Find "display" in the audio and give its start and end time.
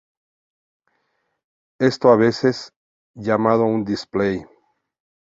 3.85-4.43